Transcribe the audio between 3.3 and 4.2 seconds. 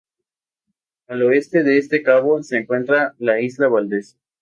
isla Valdez.